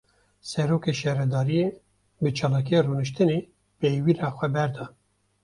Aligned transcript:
Serokê 0.49 0.93
şaredariyê, 0.99 1.67
bi 2.21 2.29
çalakiya 2.37 2.79
rûniştinê 2.85 3.37
peywira 3.79 4.29
xwe 4.37 4.47
berda 4.55 4.85